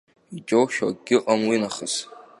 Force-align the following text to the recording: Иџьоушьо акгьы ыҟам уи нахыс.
Иџьоушьо 0.35 0.85
акгьы 0.89 1.15
ыҟам 1.19 1.41
уи 1.49 1.57
нахыс. 1.61 1.95